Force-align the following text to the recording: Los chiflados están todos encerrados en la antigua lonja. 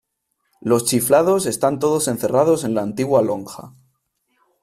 Los 0.61 0.85
chiflados 0.85 1.45
están 1.45 1.77
todos 1.77 2.07
encerrados 2.07 2.63
en 2.63 2.73
la 2.73 2.81
antigua 2.81 3.21
lonja. 3.21 3.75